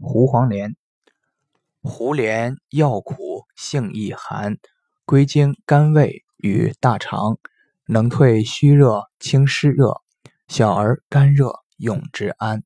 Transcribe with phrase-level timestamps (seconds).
[0.00, 0.76] 胡黄连。
[1.82, 4.56] 胡连药苦，性易寒，
[5.04, 7.38] 归经肝胃与大肠，
[7.86, 10.02] 能退虚热、清湿热，
[10.48, 12.64] 小儿肝热用之安。